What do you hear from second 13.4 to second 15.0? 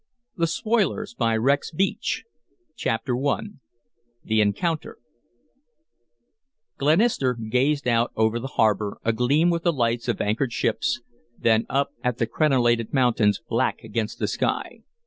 black against the sky.